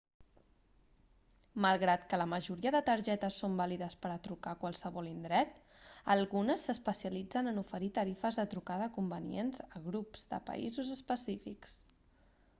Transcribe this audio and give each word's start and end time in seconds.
malgrat 1.65 2.05
que 2.13 2.17
la 2.21 2.25
majoria 2.29 2.69
de 2.75 2.79
targetes 2.87 3.35
són 3.41 3.57
vàlides 3.59 3.95
per 4.05 4.09
a 4.13 4.23
trucar 4.27 4.53
a 4.55 4.57
qualsevol 4.63 5.09
indret 5.09 5.51
algunes 6.15 6.65
s'especialitzen 6.69 7.51
en 7.53 7.63
oferir 7.65 7.91
tarifes 7.99 8.39
de 8.41 8.45
trucada 8.55 8.89
convenients 8.97 9.63
a 9.81 9.83
grups 9.91 10.25
de 10.33 10.41
països 10.49 10.91
específics 10.97 11.77